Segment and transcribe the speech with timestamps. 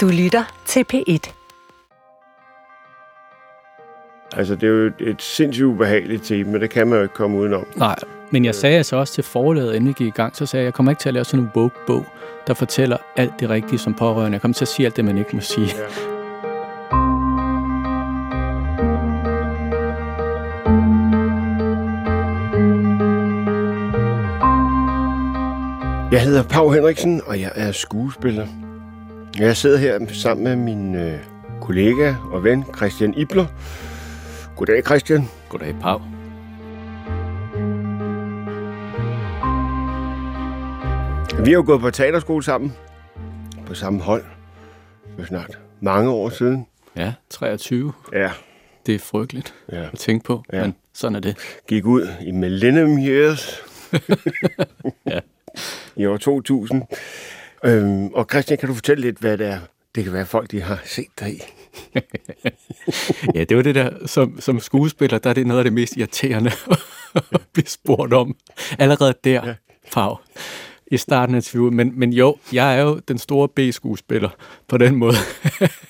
[0.00, 1.32] Du lytter til P1.
[4.36, 7.38] Altså, det er jo et, sindssygt ubehageligt tema, men det kan man jo ikke komme
[7.38, 7.66] udenom.
[7.76, 7.96] Nej,
[8.30, 10.64] men jeg sagde altså også til forlaget, inden vi gik i gang, så sagde jeg,
[10.64, 12.06] jeg kommer ikke til at lave sådan en bog, bog
[12.46, 14.32] der fortæller alt det rigtige som pårørende.
[14.32, 15.66] Jeg kommer til at sige alt det, man ikke må sige.
[15.66, 15.82] Ja.
[26.12, 28.46] Jeg hedder Pau Henriksen, og jeg er skuespiller.
[29.38, 31.18] Jeg sidder her sammen med min øh,
[31.60, 33.46] kollega og ven Christian Ibler.
[34.56, 35.28] Goddag, Christian.
[35.48, 36.00] Goddag, Pau.
[41.44, 42.72] Vi har jo gået på teaterskole sammen.
[43.66, 44.24] På samme hold.
[45.18, 46.66] Er snart mange år siden.
[46.96, 47.92] Ja, 23.
[48.12, 48.30] Ja.
[48.86, 49.82] Det er frygteligt Ja.
[49.92, 50.62] at tænke på, Ja.
[50.62, 51.36] men sådan er det.
[51.68, 53.60] Gik ud i Millennium Years.
[55.06, 55.20] Ja.
[55.96, 56.82] I år 2000.
[57.64, 59.58] Øhm, og Christian, kan du fortælle lidt, hvad det er?
[59.94, 61.40] Det kan være folk, de har set dig i.
[63.34, 65.96] Ja, det var det der, som, som skuespiller, der er det noget af det mest
[65.96, 66.50] irriterende
[67.14, 68.36] at blive spurgt om.
[68.78, 69.54] Allerede der, ja.
[69.92, 70.16] Pau,
[70.90, 71.72] i starten af interviewet.
[71.72, 74.28] Men, men jo, jeg er jo den store B-skuespiller
[74.68, 75.14] på den måde,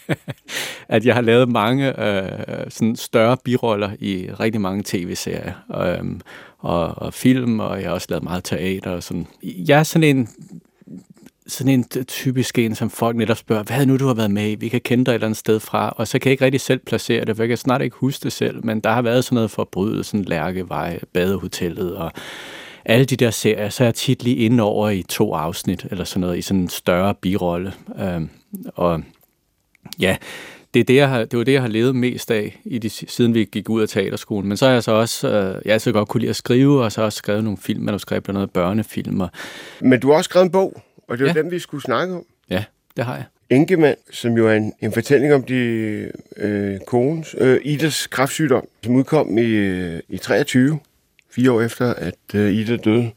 [0.89, 6.21] at jeg har lavet mange øh, sådan større biroller i rigtig mange tv-serier øhm,
[6.59, 9.27] og, og film, og jeg har også lavet meget teater og sådan.
[9.43, 10.29] Jeg er sådan en
[11.51, 14.55] sådan en typisk en, som folk netop spørger, hvad nu, du har været med i?
[14.55, 16.61] Vi kan kende dig et eller andet sted fra, og så kan jeg ikke rigtig
[16.61, 19.25] selv placere det, for jeg kan snart ikke huske det selv, men der har været
[19.25, 22.13] sådan noget forbrydelsen, Lærkevej, Badehotellet og
[22.85, 26.05] alle de der serier, så er jeg tit lige inde over i to afsnit, eller
[26.05, 27.73] sådan noget, i sådan en større birolle.
[28.01, 28.29] Øhm,
[28.75, 29.03] og
[30.01, 30.17] ja,
[30.75, 32.91] det, er det, jeg har, det var det, jeg har levet mest af, i de,
[32.91, 34.49] siden vi gik ud af teaterskolen.
[34.49, 36.93] Men så har jeg så også, øh, jeg så godt kunne lide at skrive, og
[36.93, 39.29] så har jeg også skrevet nogle filmmanuskripter, noget børnefilm, og
[39.81, 41.43] Men du har også skrevet en bog, og det er ja.
[41.43, 42.25] Den, vi skulle snakke om.
[42.51, 42.65] ja,
[42.97, 43.25] det har jeg.
[43.51, 45.55] Enkemand, som jo er en, en fortælling om de
[46.37, 50.79] øh, kones, øh, Idas kræftsygdom, som udkom i, øh, i 23,
[51.31, 53.11] fire år efter, at øh, Ida døde.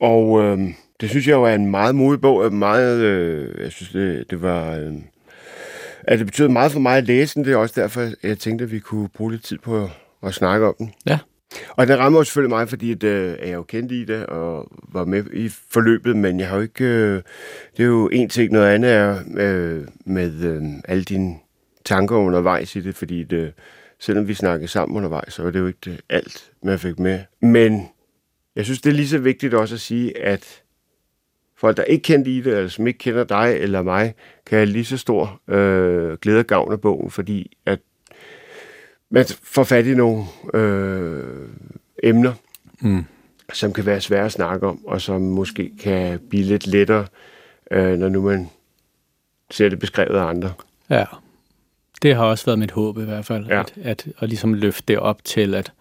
[0.00, 0.58] Og øh,
[1.00, 4.30] det synes jeg jo er en meget modig bog, og meget, øh, jeg synes, det,
[4.30, 4.76] det var...
[4.76, 4.92] Øh,
[6.04, 7.44] at det betyder meget for mig at læse den.
[7.44, 9.90] Det er også derfor, jeg tænkte, at vi kunne bruge lidt tid på at,
[10.22, 10.92] at snakke om den.
[11.06, 11.18] Ja.
[11.68, 14.68] Og den rammer jo selvfølgelig mig, fordi at, øh, jeg jo kendte i det og
[14.92, 16.84] var med i forløbet, men jeg har jo ikke...
[16.84, 17.22] Øh,
[17.76, 21.34] det er jo en ting, noget andet er øh, med øh, alle dine
[21.84, 23.52] tanker undervejs i det, fordi det,
[23.98, 27.20] selvom vi snakkede sammen undervejs, så var det jo ikke det, alt, man fik med.
[27.42, 27.88] Men
[28.56, 30.62] jeg synes, det er lige så vigtigt også at sige, at
[31.56, 34.14] folk, der ikke kendte i det, eller som ikke kender dig eller mig,
[34.46, 37.78] kan have lige så stor øh, glæde og gavn af bogen, fordi at
[39.12, 40.24] man får fat i nogle
[40.54, 41.48] øh,
[42.02, 42.32] emner,
[42.80, 43.04] Mm.
[43.52, 47.06] som kan være svære at snakke om, og som måske kan blive lidt lettere,
[47.70, 48.50] øh, når nu man
[49.50, 50.52] ser det beskrevet af andre.
[50.90, 51.04] Ja,
[52.02, 53.60] det har også været mit håb i hvert fald, Ja.
[53.60, 55.72] at, at, at ligesom løfte det op til, at,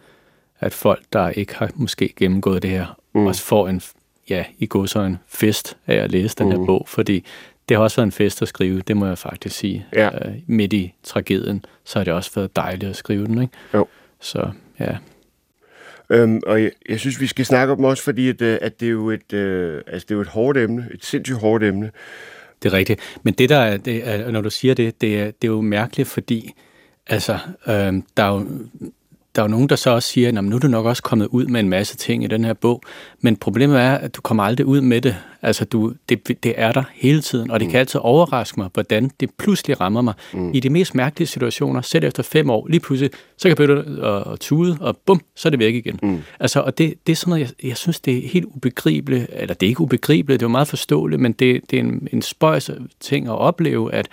[0.60, 3.26] at folk, der ikke har måske gennemgået det her, Mm.
[3.26, 3.82] også får en,
[4.30, 6.66] ja, i går så en fest af at læse den her Mm.
[6.66, 7.26] bog, fordi
[7.72, 9.86] det har også været en fest at skrive, det må jeg faktisk sige.
[9.94, 10.08] Ja.
[10.08, 13.54] Øh, midt i tragedien, så har det også været dejligt at skrive den, ikke?
[13.74, 13.88] Jo.
[14.20, 14.50] Så
[14.80, 14.98] ja,
[16.10, 18.80] Øhm, og jeg, jeg synes, vi skal snakke om dem også, fordi at, øh, at
[18.80, 21.64] det, er jo et, øh, altså, det er jo et hårdt emne, et sindssygt hårdt
[21.64, 21.92] emne.
[22.64, 23.00] Det er rigtigt.
[23.24, 25.62] Men det der er, det er når du siger det, det er, det er jo
[25.62, 26.54] mærkeligt, fordi
[27.08, 28.48] altså, øh, der, er jo,
[29.36, 31.28] der er jo nogen, der så også siger, at nu er du nok også kommet
[31.28, 32.82] ud med en masse ting i den her bog,
[33.22, 35.16] men problemet er, at du kommer aldrig ud med det.
[35.42, 37.72] Altså, du, det, det er der hele tiden, og det mm.
[37.72, 40.54] kan altid overraske mig, hvordan det pludselig rammer mig mm.
[40.54, 44.34] i de mest mærkelige situationer, selv efter fem år, lige pludselig, så kan begynde at,
[44.34, 46.00] at tude, og bum, så er det væk igen.
[46.04, 46.22] Mm.
[46.40, 49.54] Altså, og det, det er sådan noget, jeg, jeg synes, det er helt ubegribeligt, eller
[49.54, 52.22] det er ikke ubegribeligt, det er jo meget forståeligt, men det, det er en, en
[52.22, 52.70] spøjs
[53.00, 54.08] ting at opleve, at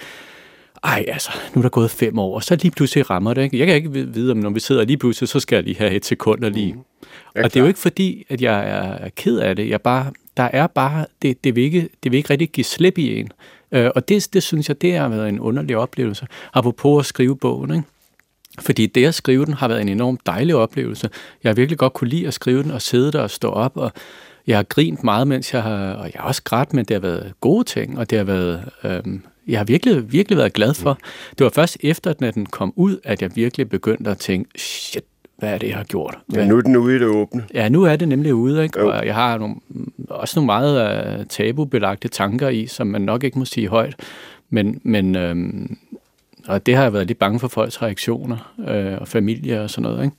[0.85, 3.43] ej, altså, nu er der gået fem år, og så lige pludselig rammer det.
[3.43, 3.59] Ikke?
[3.59, 5.91] Jeg kan ikke vide- om når vi sidder lige pludselig, så skal jeg lige have
[5.91, 6.73] et sekund og lige.
[6.73, 6.81] Mm.
[7.37, 9.69] Ja, og det er jo ikke fordi, at jeg er, er ked af det.
[9.69, 12.99] Jeg bare, der er bare, det, det, vil ikke, det vil ikke rigtig give slip
[12.99, 13.29] i en.
[13.73, 16.27] Øh, og det, det synes jeg, det har været en underlig oplevelse.
[16.55, 17.85] Apropos at skrive bogen, ikke?
[18.61, 21.11] Fordi det at skrive den har været en enormt dejlig oplevelse.
[21.45, 23.77] Jeg har virkelig godt kunne lide at skrive den og sidde der og stå op,
[23.77, 23.93] og
[24.47, 27.01] jeg har grint meget, mens jeg har, og jeg har også grædt, men det har
[27.01, 30.99] været gode ting, og det har været, øhm, jeg har virkelig, virkelig været glad for.
[31.39, 35.05] Det var først efter, at den kom ud, at jeg virkelig begyndte at tænke, shit,
[35.39, 36.19] hvad er det, jeg har gjort?
[36.27, 37.45] Hvad, Ja, nu er den ude i det åbne.
[37.55, 38.81] Ja, nu er det nemlig ude, ikke?
[38.81, 38.89] Jo.
[38.89, 39.57] og jeg har nogle,
[40.11, 43.97] også nogle meget uh, tabubelagte tanker i, som man nok ikke må sige højt,
[44.51, 45.79] men, men øhm,
[46.49, 49.91] og det har jeg været lidt bange for folks reaktioner øh, og familie og sådan
[49.91, 50.17] noget, ikke?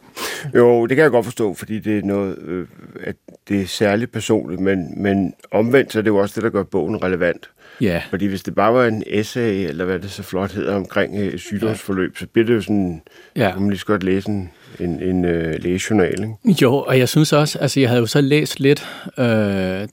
[0.57, 2.67] Jo, det kan jeg godt forstå, fordi det er noget, øh,
[3.03, 3.15] at
[3.47, 6.63] det er særligt personligt, men, men omvendt så er det jo også det, der gør
[6.63, 7.49] bogen relevant.
[7.81, 8.01] Ja.
[8.09, 11.39] Fordi hvis det bare var en essay, eller hvad det så flot hedder, omkring øh,
[11.39, 13.01] sygdomsforløb, så bliver det jo sådan,
[13.35, 13.55] Ja.
[13.59, 14.49] man lige så godt læse en,
[14.79, 16.61] en, en uh, lægejournal, ikke?
[16.61, 18.87] Jo, og jeg synes også, altså jeg havde jo så læst lidt,
[19.17, 19.25] øh,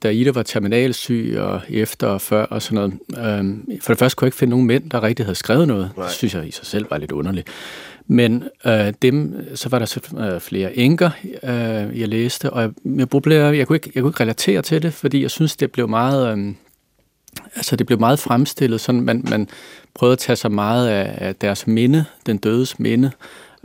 [0.03, 2.93] da Ida var terminalsyg, og efter og før og sådan noget.
[3.41, 5.91] Øh, for det første kunne jeg ikke finde nogen mænd, der rigtig havde skrevet noget.
[5.97, 6.07] Nej.
[6.07, 7.49] Det synes jeg i sig selv var lidt underligt.
[8.09, 11.11] Men øh, dem, så var der så øh, flere enker,
[11.43, 12.71] øh, jeg læste, og jeg,
[13.27, 15.89] jeg, jeg, kunne ikke, jeg kunne ikke relatere til det, fordi jeg synes, det blev
[15.89, 16.39] meget...
[16.39, 16.55] Øh,
[17.57, 19.49] altså det blev meget fremstillet, sådan man, man
[19.95, 23.11] prøvede at tage sig meget af, af deres minde, den dødes minde,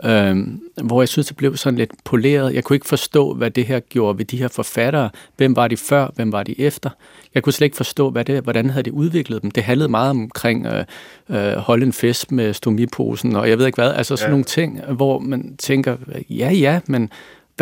[0.03, 2.53] øhm, hvor jeg synes, det blev sådan lidt poleret.
[2.53, 5.09] Jeg kunne ikke forstå, hvad det her gjorde ved de her forfattere.
[5.37, 6.89] Hvem var de før, hvem var de efter?
[7.33, 9.51] Jeg kunne slet ikke forstå, hvad det, hvordan havde de udviklet dem.
[9.51, 10.85] Det handlede meget omkring øh,
[11.29, 14.31] øh, holde en fest med stomiposen, og jeg ved ikke hvad, altså sådan ja.
[14.31, 15.97] nogle ting, hvor man tænker,
[16.29, 17.09] ja ja, men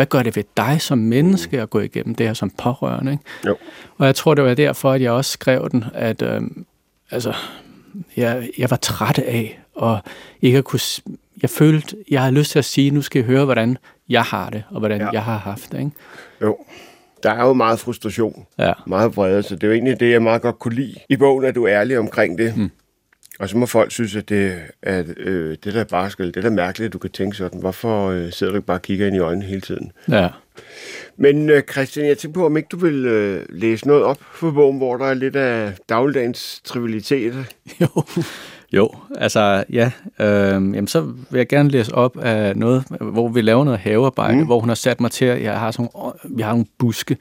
[0.00, 3.12] hvad gør det ved dig som menneske at gå igennem det her som pårørende?
[3.12, 3.24] Ikke?
[3.46, 3.56] Jo.
[3.98, 6.42] Og jeg tror, det var derfor, at jeg også skrev den, at øh,
[7.10, 7.34] altså,
[8.16, 9.98] jeg, jeg var træt af, og
[10.42, 10.80] ikke at kunne...
[11.42, 14.50] Jeg følte, jeg havde lyst til at sige, nu skal I høre, hvordan jeg har
[14.50, 15.08] det, og hvordan ja.
[15.12, 15.78] jeg har haft det.
[15.78, 15.90] Ikke?
[16.42, 16.56] Jo.
[17.22, 18.72] Der er jo meget frustration, Ja.
[18.86, 21.44] meget vrede, så det er jo egentlig det, jeg meget godt kunne lide i bogen,
[21.44, 22.56] at du er ærlig omkring det.
[22.56, 22.70] Mm.
[23.40, 26.42] Og så må folk synes, at det, at, øh, det der er barsk, eller det
[26.42, 27.60] der er mærkeligt, at du kan tænke sådan.
[27.60, 29.92] Hvorfor øh, sidder du ikke bare og kigger ind i øjnene hele tiden?
[30.08, 30.28] ja.
[31.16, 34.50] Men øh, Christian, jeg tænker på, om ikke du vil øh, læse noget op for
[34.50, 37.44] bogen, hvor der er lidt af dagligdagens trivialiteter.
[37.80, 38.02] Jo,
[38.72, 39.90] jo altså ja,
[40.20, 44.36] øh, jamen, så vil jeg gerne læse op af noget, hvor vi laver noget havearbejde,
[44.36, 44.46] mm.
[44.46, 45.88] hvor hun har sat mig til, at jeg har sådan,
[46.24, 47.16] vi har nogle buske.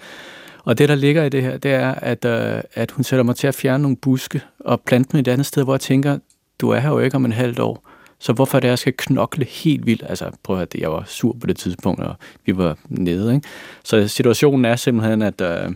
[0.64, 3.36] Og det, der ligger i det her, det er, at, øh, at hun sætter mig
[3.36, 6.18] til at fjerne nogle buske og plante dem et andet sted, hvor jeg tænker,
[6.62, 7.90] du er her jo ikke om en halvt år.
[8.20, 10.04] Så hvorfor er det, at jeg skal knokle helt vildt?
[10.10, 12.16] Altså, prøv at jeg var sur på det tidspunkt, og
[12.46, 13.36] vi var nede.
[13.36, 13.48] Ikke?
[13.84, 15.72] Så situationen er simpelthen, at, øh,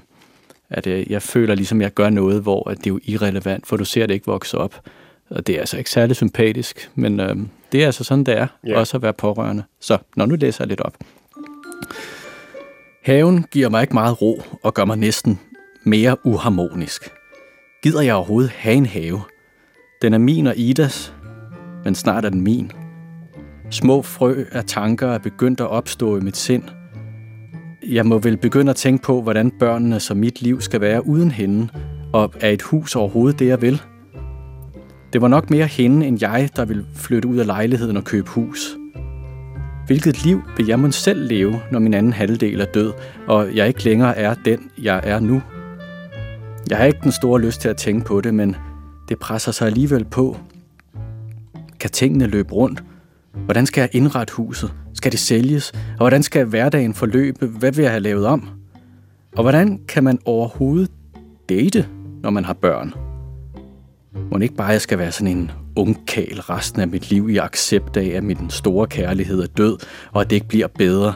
[0.69, 3.77] at øh, jeg føler ligesom, jeg gør noget, hvor at det er jo irrelevant, for
[3.77, 4.81] du ser det ikke vokse op.
[5.29, 7.35] Og det er altså ikke særlig sympatisk, men øh,
[7.71, 8.79] det er altså sådan, det er, ja.
[8.79, 9.63] også at være pårørende.
[9.79, 10.93] Så, når nu læser jeg lidt op.
[13.03, 15.39] Haven giver mig ikke meget ro og gør mig næsten
[15.83, 17.09] mere uharmonisk.
[17.83, 19.21] Gider jeg overhovedet have en have?
[20.01, 21.13] Den er min og Idas,
[21.83, 22.71] men snart er den min.
[23.69, 26.63] Små frø af tanker er begyndt at opstå i mit sind.
[27.87, 31.31] Jeg må vel begynde at tænke på, hvordan børnene som mit liv skal være uden
[31.31, 31.67] hende,
[32.13, 33.81] og er et hus overhovedet det, jeg vil?
[35.13, 38.29] Det var nok mere hende end jeg, der ville flytte ud af lejligheden og købe
[38.29, 38.77] hus.
[39.87, 42.93] Hvilket liv vil jeg måske selv leve, når min anden halvdel er død,
[43.27, 45.41] og jeg ikke længere er den, jeg er nu?
[46.69, 48.55] Jeg har ikke den store lyst til at tænke på det, men
[49.09, 50.37] det presser sig alligevel på.
[51.79, 52.83] Kan tingene løbe rundt?
[53.45, 54.73] Hvordan skal jeg indrette huset?
[54.93, 55.71] Skal det sælges?
[55.71, 57.45] Og hvordan skal hverdagen forløbe?
[57.47, 58.49] Hvad vil jeg have lavet om?
[59.35, 60.91] Og hvordan kan man overhovedet
[61.49, 61.87] date,
[62.21, 62.93] når man har børn?
[64.31, 67.97] Må ikke bare jeg skal være sådan en ungkal resten af mit liv i accept
[67.97, 69.77] af, at min store kærlighed er død,
[70.11, 71.13] og at det ikke bliver bedre.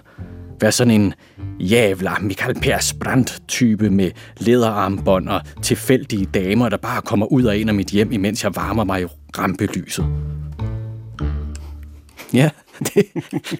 [0.61, 1.13] Vær sådan en
[1.59, 7.75] jævla Michael Persbrandt-type med læderarmbånd og tilfældige damer, der bare kommer ud og ind af
[7.75, 9.05] mit hjem, imens jeg varmer mig i
[9.37, 10.05] rampelyset.
[12.33, 12.49] Ja,
[12.93, 13.05] det,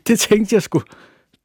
[0.07, 0.85] det tænkte jeg skulle.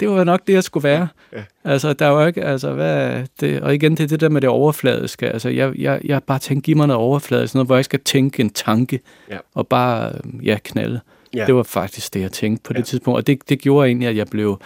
[0.01, 1.09] Det var nok det, jeg skulle være.
[1.33, 1.43] Ja.
[1.65, 4.51] Altså, der var ikke, altså, hvad, det, og igen, det er det der med det
[4.51, 5.29] overfladiske.
[5.31, 8.41] Altså, jeg, jeg, jeg bare tænkte, giv mig noget overfladisk, noget, hvor jeg skal tænke
[8.41, 9.01] en tanke,
[9.31, 9.39] Ja.
[9.55, 11.01] og bare, øh, ja, knalde.
[11.35, 11.47] Ja.
[11.47, 12.79] Det var faktisk det, jeg tænkte på ja.
[12.79, 14.61] det tidspunkt, og det, det gjorde egentlig, at jeg blev,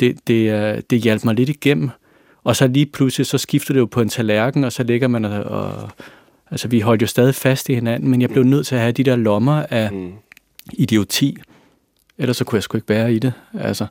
[0.00, 1.90] det, det, øh, det hjalp mig lidt igennem.
[2.44, 5.24] Og så lige pludselig, så skifter det jo på en tallerken, og så ligger man
[5.24, 5.90] og, og
[6.50, 8.92] altså, vi holdt jo stadig fast i hinanden, men jeg blev nødt til at have
[8.92, 10.12] de der lommer af Mm.
[10.72, 11.36] idioti,
[12.18, 13.32] ellers så kunne jeg sgu ikke være i det.
[13.60, 13.86] Altså,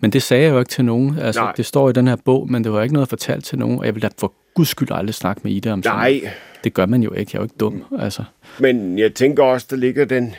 [0.00, 1.18] men det sagde jeg jo ikke til nogen.
[1.18, 1.52] Altså, Nej.
[1.56, 3.86] det står i den her bog, men det var ikke noget fortalt til nogen, og
[3.86, 6.30] jeg ville da for guds skyld aldrig snakke med Ida om sådan Nej,
[6.64, 7.30] Det gør man jo ikke.
[7.32, 7.84] Jeg er jo ikke dum.
[7.98, 8.24] Altså,
[8.60, 10.34] men jeg tænker også, der ligger den...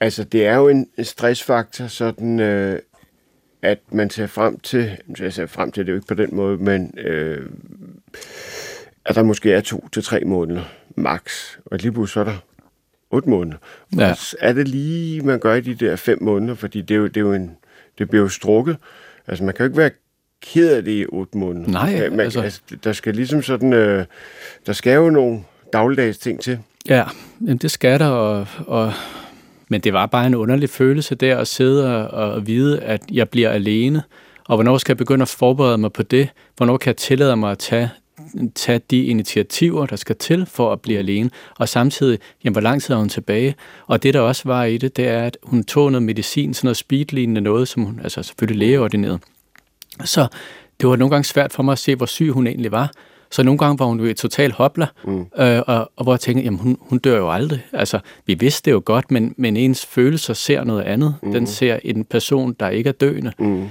[0.00, 2.40] Altså, det er jo en stressfaktor, sådan...
[2.40, 2.78] Øh,
[3.62, 6.28] at man ser frem til, jeg ser frem til det er jo ikke på den
[6.32, 7.46] måde, men øh,
[9.04, 10.62] at der måske er to til tre måneder
[10.96, 12.38] max, og lige pludselig så er der
[13.10, 13.56] otte måneder.
[13.98, 14.10] Ja.
[14.10, 17.06] Og er det lige, man gør i de der fem måneder, fordi det er jo,
[17.06, 17.56] det er jo en,
[17.98, 18.76] det bliver jo strukket.
[19.26, 19.90] Altså, man kan jo ikke være
[20.42, 21.68] ked af det i otte måneder.
[21.70, 24.04] Nej, man, altså- altså, der skal ligesom sådan, øh,
[24.66, 25.40] der skal jo nogle
[25.72, 26.58] dagligdags ting til.
[26.88, 27.04] ja,
[27.40, 28.92] jamen, det skal der, og, og,
[29.68, 33.28] men det var bare en underlig følelse der at sidde og, og vide, at jeg
[33.28, 34.02] bliver alene,
[34.48, 36.28] og hvornår skal jeg begynde at forberede mig på det?
[36.56, 37.90] Hvornår kan jeg tillade mig at tage
[38.54, 42.82] tage de initiativer, der skal til for at blive alene, og samtidig, jamen, hvor lang
[42.82, 43.54] tid er hun tilbage?
[43.86, 46.66] Og det, der også var i det, det er, at hun tog noget medicin, sådan
[46.66, 49.20] noget speedlignende noget, som hun, altså selvfølgelig lægeordineret.
[50.04, 50.26] Så
[50.80, 52.92] det var nogle gange svært for mig at se, hvor syg hun egentlig var.
[53.30, 55.20] Så nogle gange var hun jo et total hopla, mm.
[55.38, 57.60] øh, og, og hvor jeg tænkte, jamen hun, hun dør jo aldrig.
[57.72, 61.14] Altså, vi vidste det jo godt, men, men ens følelser ser noget andet.
[61.22, 61.32] Mm.
[61.32, 63.32] Den ser en person, der ikke er døende.
[63.38, 63.68] Mm.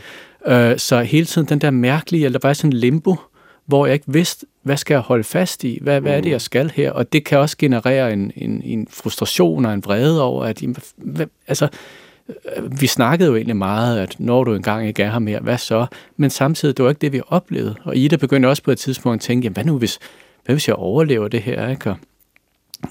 [0.48, 3.16] Øh, så hele tiden den der mærkelige, eller var sådan en limbo,
[3.66, 5.80] hvor jeg ikke vidste, hvad skal jeg holde fast i?
[5.82, 6.92] Hvad, hvad er det, jeg skal her?
[6.92, 10.62] Og det kan også generere en, en, en frustration og en vrede over, at
[10.98, 11.68] hvad, altså,
[12.30, 15.58] øh, vi snakkede jo egentlig meget, at når du engang ikke er her mere, hvad
[15.58, 15.86] så?
[16.18, 17.76] Men samtidig, det var ikke det, vi oplevede.
[17.84, 20.00] Og Ida begyndte også på et tidspunkt at tænke, jamen, hvad nu hvis,
[20.46, 21.70] hvad hvis jeg overlever det her?
[21.70, 21.90] Ikke?
[21.90, 21.98] Og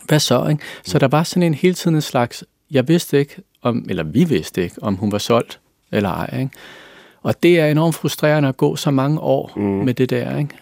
[0.07, 0.47] hvad så?
[0.49, 0.63] Ikke?
[0.85, 4.25] Så der var sådan en hele tiden en slags, jeg vidste ikke, om, eller vi
[4.25, 5.61] vidste ikke, om hun var solgt
[5.93, 6.41] eller ej.
[6.41, 6.51] Ikke?
[7.23, 9.63] Og det er enormt frustrerende at gå så mange år mm.
[9.63, 10.39] med det der.
[10.39, 10.57] Ikke?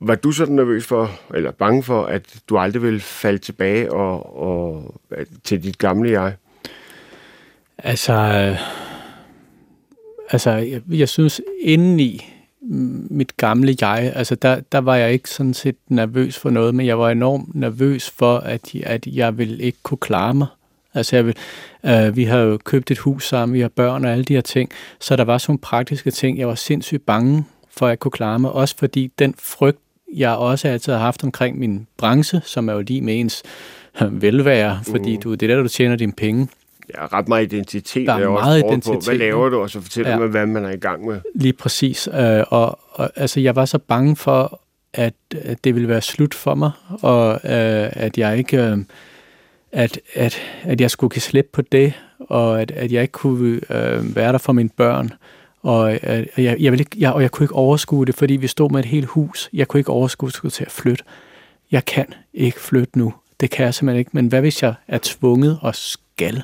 [0.00, 4.42] Var du sådan nervøs for, eller bange for, at du aldrig ville falde tilbage og,
[4.42, 4.94] og
[5.44, 6.34] til dit gamle jeg?
[7.78, 8.58] Altså, øh,
[10.30, 12.26] altså jeg, jeg synes indeni
[13.10, 16.86] mit gamle jeg, altså der, der var jeg ikke sådan set nervøs for noget, men
[16.86, 20.46] jeg var enormt nervøs for, at, at jeg ville ikke kunne klare mig.
[20.94, 21.36] Altså jeg vil,
[21.84, 24.40] øh, vi har jo købt et hus sammen, vi har børn og alle de her
[24.40, 28.12] ting, så der var sådan nogle praktiske ting, jeg var sindssygt bange for at kunne
[28.12, 29.80] klare mig, også fordi den frygt,
[30.14, 33.42] jeg også altid har haft omkring min branche, som er jo lige med ens
[34.02, 35.22] øh, velvære, fordi mm.
[35.22, 36.48] du, det er der, du tjener dine penge.
[36.94, 38.06] Ja, ret meget identitet.
[38.06, 38.92] Der er meget identitet.
[38.92, 39.00] På.
[39.04, 40.18] Hvad laver du, og så fortæller ja.
[40.18, 41.20] man, hvad man er i gang med.
[41.34, 42.08] Lige præcis.
[42.14, 44.60] Øh, og, og altså, jeg var så bange for,
[44.94, 46.70] at, at det ville være slut for mig,
[47.02, 48.62] og øh, at jeg ikke...
[48.62, 48.78] Øh,
[49.72, 53.60] at, at, at jeg skulle give slip på det, og at, at jeg ikke kunne
[53.70, 55.12] øh, være der for mine børn.
[55.62, 58.46] Og, øh, jeg, jeg, vil ikke, jeg, og jeg kunne ikke overskue det, fordi vi
[58.46, 59.50] stod med et helt hus.
[59.52, 61.04] Jeg kunne ikke overskue det til at flytte.
[61.70, 63.14] Jeg kan ikke flytte nu.
[63.40, 64.10] Det kan jeg simpelthen ikke.
[64.14, 66.42] Men hvad hvis jeg er tvunget og skal?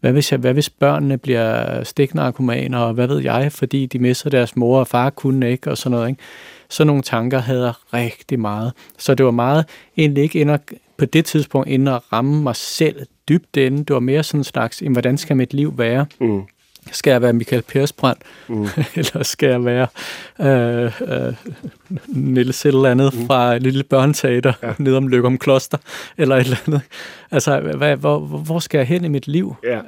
[0.00, 4.30] Hvad hvis, jeg, hvad hvis børnene bliver stiknarkomaner, og hvad ved jeg, fordi de mister
[4.30, 6.08] deres mor og far kunne ikke, og sådan noget.
[6.08, 6.22] Ikke?
[6.68, 8.72] Sådan nogle tanker havde jeg rigtig meget.
[8.98, 9.64] Så det var meget
[9.96, 10.50] egentlig ikke ind
[10.96, 13.78] på det tidspunkt inde at ramme mig selv dybt inde.
[13.78, 16.06] Det var mere sådan en slags, hvordan skal mit liv være?
[16.20, 16.42] Mm.
[16.92, 18.22] Skal jeg være Michael Persbrandt?
[18.48, 18.68] Mm.
[18.96, 19.86] eller skal jeg være
[20.40, 20.92] øh,
[21.26, 21.34] øh,
[22.06, 23.26] Niels et eller andet mm.
[23.26, 24.72] fra lille børneteater ja.
[24.78, 25.78] nede om Løgum Kloster?
[26.18, 26.82] Eller et eller andet.
[27.30, 29.56] Altså, hvad, hvor, hvor skal jeg hen i mit liv?
[29.64, 29.80] Ja.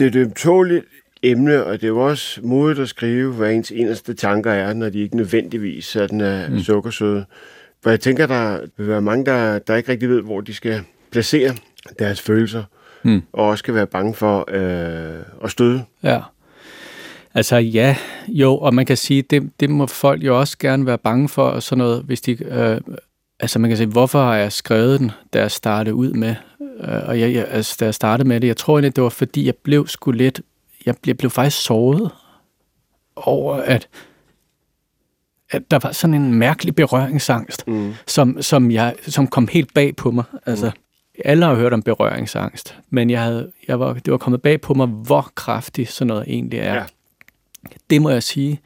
[0.00, 0.84] det er ømtåligt
[1.22, 4.88] emne, og det er jo også modigt at skrive, hvad ens eneste tanker er, når
[4.88, 6.58] de ikke nødvendigvis sådan er mm.
[6.58, 7.24] sukkersøde.
[7.82, 10.80] For jeg tænker, der vil være mange, der, der ikke rigtig ved, hvor de skal
[11.12, 11.54] placere
[11.98, 12.64] deres følelser,
[13.02, 13.22] mm.
[13.32, 15.82] og også skal være bange for øh, at støde.
[16.02, 16.20] Ja.
[17.34, 17.96] Altså ja,
[18.28, 21.60] jo, og man kan sige, det, det må folk jo også gerne være bange for,
[21.60, 22.44] sådan noget, hvis de...
[22.44, 22.80] Øh,
[23.40, 26.34] altså man kan sige, hvorfor har jeg skrevet den, da jeg startede ud med
[26.84, 29.10] Øh, og jeg, jeg, altså, da jeg startede med det, jeg tror egentlig, det var
[29.10, 30.40] fordi, jeg blev sgu lidt,
[30.86, 32.10] jeg blev, blev faktisk såret
[33.16, 33.88] over, at,
[35.50, 37.94] at der var sådan en mærkelig berøringsangst, mm.
[38.06, 40.24] som, som, jeg, som kom helt bag på mig.
[40.46, 40.72] Altså, mm.
[41.24, 44.74] Alle har hørt om berøringsangst, men jeg havde, jeg var, det var kommet bag på
[44.74, 46.74] mig, hvor kraftig sådan noget egentlig er.
[46.74, 46.84] Ja.
[47.90, 48.60] Det må jeg sige,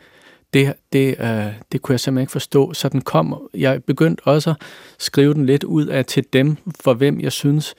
[0.55, 2.73] det, det, øh, det kunne jeg simpelthen ikke forstå.
[2.75, 4.57] Så den kom, jeg begyndte også at
[4.99, 7.75] skrive den lidt ud af til dem, for hvem jeg synes,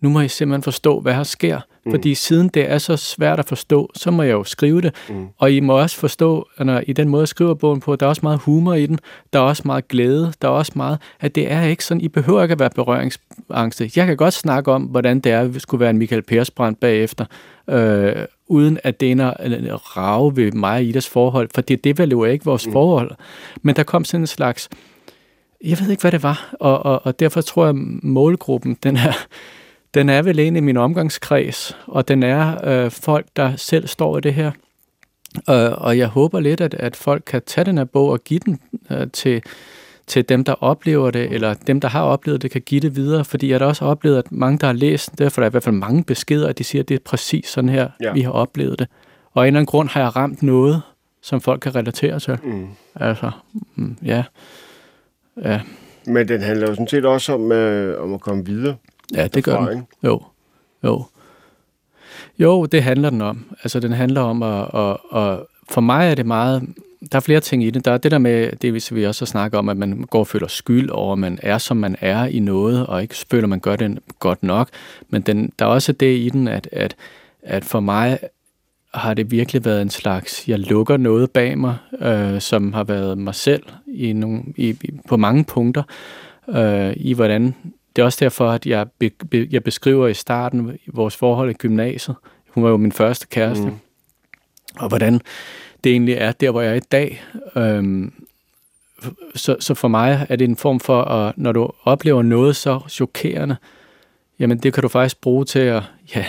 [0.00, 1.60] nu må I simpelthen forstå, hvad her sker.
[1.84, 1.92] Mm.
[1.92, 4.94] Fordi siden det er så svært at forstå, så må jeg jo skrive det.
[5.08, 5.26] Mm.
[5.38, 8.06] Og I må også forstå, at når, i den måde, jeg skriver bogen på, der
[8.06, 8.98] er også meget humor i den,
[9.32, 12.08] der er også meget glæde, der er også meget, at det er ikke sådan, I
[12.08, 13.90] behøver ikke at være berøringsangste.
[13.96, 16.76] Jeg kan godt snakke om, hvordan det er, at vi skulle være en Michael Persbrand
[16.76, 17.24] bagefter,
[17.70, 18.12] øh,
[18.46, 22.24] uden at det ender at rave ved mig og Idas forhold, for det, det jo
[22.24, 22.72] ikke vores mm.
[22.72, 23.10] forhold.
[23.62, 24.68] Men der kom sådan en slags,
[25.64, 29.12] jeg ved ikke, hvad det var, og, og, og derfor tror jeg, målgruppen, den er,
[29.94, 34.20] den er vel egentlig min omgangskreds, og den er øh, folk, der selv står i
[34.20, 34.50] det her.
[35.50, 38.40] Øh, og jeg håber lidt, at, at folk kan tage den her bog og give
[38.40, 39.42] den øh, til,
[40.06, 43.24] til dem, der oplever det, eller dem, der har oplevet det, kan give det videre.
[43.24, 45.62] Fordi jeg har også oplevet, at mange, der har læst, derfor er der i hvert
[45.62, 48.12] fald mange beskeder, at de siger, at det er præcis sådan her, ja.
[48.12, 48.88] vi har oplevet det.
[49.34, 50.82] Og af en eller anden grund har jeg ramt noget,
[51.22, 52.38] som folk kan relatere til.
[52.42, 52.66] Mm.
[52.94, 53.30] Altså,
[53.74, 54.24] mm, ja.
[55.44, 55.60] ja.
[56.06, 58.74] Men den handler jo sådan set også om, øh, om at komme videre.
[59.14, 59.86] Ja, det gør den.
[60.04, 60.22] Jo,
[60.84, 61.04] jo.
[62.38, 63.56] Jo, det handler den om.
[63.62, 65.38] Altså, den handler om at, at, at
[65.70, 66.62] for mig er det meget,
[67.12, 67.84] der er flere ting i det.
[67.84, 70.48] Der er det der med, det vi også snakker om, at man går og føler
[70.48, 73.60] skyld over, at man er, som man er i noget, og ikke føler, at man
[73.60, 74.68] gør det godt nok.
[75.08, 76.96] Men den, der er også det i den, at, at,
[77.42, 78.18] at for mig
[78.94, 83.18] har det virkelig været en slags, jeg lukker noget bag mig, øh, som har været
[83.18, 84.76] mig selv i nogle, i,
[85.08, 85.82] på mange punkter,
[86.48, 87.54] øh, i hvordan
[87.98, 91.52] det er også derfor, at jeg, be, be, jeg beskriver i starten vores forhold i
[91.52, 92.16] gymnasiet.
[92.48, 93.64] Hun var jo min første kæreste.
[93.64, 93.78] Mm.
[94.76, 95.20] Og hvordan
[95.84, 97.24] det egentlig er der, hvor jeg er i dag.
[97.56, 98.12] Øhm,
[99.34, 102.80] så, så for mig er det en form for, at når du oplever noget så
[102.88, 103.56] chokerende,
[104.38, 105.82] jamen det kan du faktisk bruge til at,
[106.14, 106.26] ja,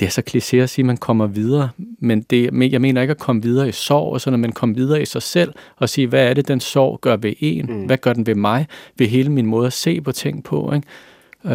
[0.00, 3.10] det er så kliché at sige, at man kommer videre, men det, jeg mener ikke
[3.10, 6.06] at komme videre i sorg, og sådan, men komme videre i sig selv og sige,
[6.06, 7.66] hvad er det, den sorg gør ved en?
[7.66, 7.84] Mm.
[7.84, 8.66] Hvad gør den ved mig?
[8.98, 10.86] Ved hele min måde at se på ting på, ikke?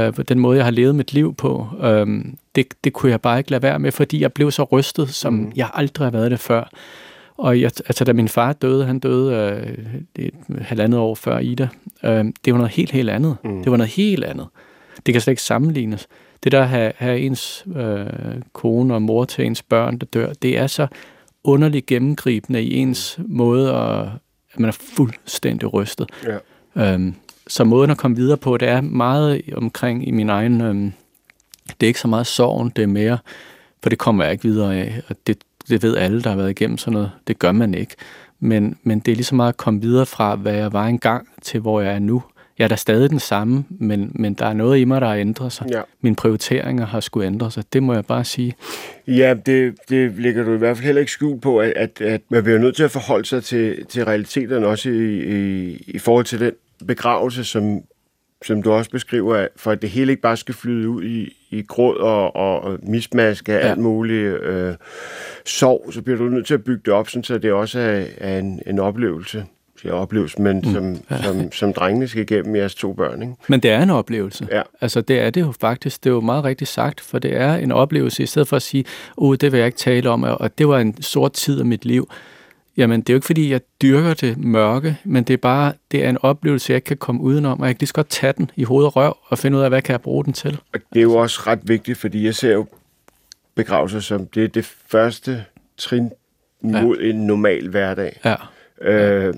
[0.07, 2.07] Øh, den måde, jeg har levet mit liv på, øh,
[2.55, 5.33] det, det kunne jeg bare ikke lade være med, fordi jeg blev så rystet, som
[5.33, 5.51] mm.
[5.55, 6.69] jeg aldrig har været det før.
[7.37, 11.67] Og jeg, altså, da min far døde, han døde øh, et halvandet år før Ida,
[12.03, 13.37] øh, det var noget helt, helt andet.
[13.43, 13.63] Mm.
[13.63, 14.47] Det var noget helt andet.
[15.05, 16.07] Det kan slet ikke sammenlignes.
[16.43, 18.05] Det der at have, have ens øh,
[18.53, 20.87] kone og mor til ens børn, der dør, det er så
[21.43, 24.07] underligt gennemgribende i ens måde, at,
[24.53, 26.09] at man er fuldstændig rystet.
[26.25, 26.37] Ja.
[26.93, 27.15] Øhm,
[27.47, 30.61] så måden at komme videre på, det er meget omkring i min egen...
[30.61, 30.93] Øhm,
[31.67, 33.17] det er ikke så meget sorgen, det er mere,
[33.83, 35.37] for det kommer jeg ikke videre af, og det,
[35.69, 37.11] det ved alle, der har været igennem sådan noget.
[37.27, 37.95] Det gør man ikke.
[38.39, 41.27] Men, men det er lige så meget at komme videre fra, hvad jeg var engang,
[41.41, 42.23] til hvor jeg er nu.
[42.57, 45.15] Jeg er da stadig den samme, men, men der er noget i mig, der har
[45.15, 45.67] ændret sig.
[45.71, 45.81] Ja.
[46.01, 47.63] Mine prioriteringer har skulle ændre sig.
[47.73, 48.55] Det må jeg bare sige.
[49.07, 52.21] Ja, det, det ligger du i hvert fald heller ikke skjult på, at, at, at
[52.29, 56.25] man bliver nødt til at forholde sig til, til realiteterne også i, i, i forhold
[56.25, 56.51] til den
[56.87, 57.81] begravelse, som,
[58.45, 61.61] som du også beskriver, for at det hele ikke bare skal flyde ud i, i
[61.61, 63.69] gråd og, og, mismaske af ja.
[63.71, 64.73] alt muligt øh,
[65.45, 68.05] sorg, så bliver du nødt til at bygge det op, sådan, så det også er,
[68.17, 69.45] er en, en oplevelse
[69.83, 70.73] siger oplevelse, men mm.
[70.73, 71.23] som, ja.
[71.23, 73.21] som, som drengene skal igennem jeres to børn.
[73.21, 73.33] Ikke?
[73.47, 74.47] Men det er en oplevelse.
[74.51, 74.61] Ja.
[74.81, 76.03] Altså det er det jo faktisk.
[76.03, 78.61] Det er jo meget rigtigt sagt, for det er en oplevelse, i stedet for at
[78.61, 78.85] sige,
[79.17, 81.85] oh, det vil jeg ikke tale om, og det var en sort tid af mit
[81.85, 82.09] liv.
[82.77, 86.05] Jamen, det er jo ikke, fordi jeg dyrker det mørke, men det er bare, det
[86.05, 88.33] er en oplevelse, jeg ikke kan komme udenom, og jeg kan lige så godt tage
[88.37, 90.59] den i hoved og røv, og finde ud af, hvad kan jeg bruge den til.
[90.73, 92.65] Og det er jo også ret vigtigt, fordi jeg ser jo
[93.55, 95.45] begravelser som, det er det første
[95.77, 96.11] trin
[96.61, 97.09] mod ja.
[97.09, 98.19] en normal hverdag.
[98.25, 98.35] Ja.
[98.81, 99.33] Øh,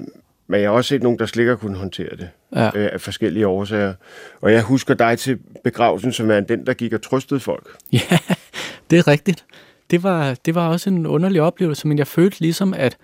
[0.47, 2.71] men jeg har også set nogen, der slet ikke kunnet håndtere det ja.
[2.75, 3.93] øh, af forskellige årsager.
[4.41, 7.75] Og jeg husker dig til begravelsen, som er den, der gik og trøstede folk.
[7.93, 8.17] Ja,
[8.89, 9.45] det er rigtigt.
[9.91, 12.97] Det var, det var også en underlig oplevelse, men jeg følte ligesom, at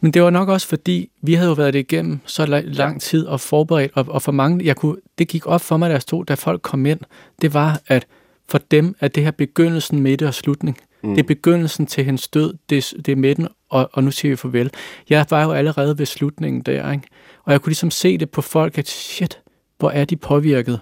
[0.00, 3.26] men det var nok også fordi, vi havde jo været det igennem så lang tid
[3.26, 6.02] og forberedt, og, og for mange, jeg kunne, det gik op for mig, da jeg
[6.02, 7.00] stod, da folk kom ind,
[7.42, 8.06] det var, at
[8.48, 10.78] for dem er det her begyndelsen, midte og slutning.
[11.02, 11.14] Mm.
[11.14, 14.36] Det er begyndelsen til hendes død, det, det er midten, og, og nu siger vi
[14.36, 14.70] farvel.
[15.10, 17.06] Jeg var jo allerede ved slutningen der, ikke?
[17.44, 19.40] og jeg kunne ligesom se det på folk, at shit,
[19.78, 20.80] hvor er de påvirket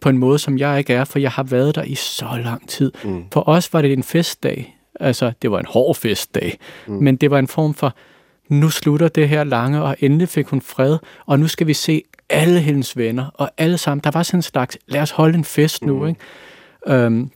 [0.00, 2.68] på en måde, som jeg ikke er, for jeg har været der i så lang
[2.68, 2.92] tid.
[3.04, 3.24] Mm.
[3.32, 4.78] For os var det en festdag.
[5.00, 6.94] Altså, det var en hård festdag, mm.
[6.94, 7.94] men det var en form for,
[8.48, 12.02] nu slutter det her lange, og endelig fik hun fred, og nu skal vi se
[12.30, 14.00] alle hendes venner, og alle sammen.
[14.04, 16.08] Der var sådan en slags, lad os holde en fest nu, mm.
[16.08, 16.20] ikke?
[16.86, 17.30] Øhm,